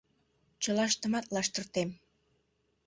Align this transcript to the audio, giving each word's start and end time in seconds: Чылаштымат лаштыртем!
Чылаштымат 0.61 1.25
лаштыртем! 1.33 1.89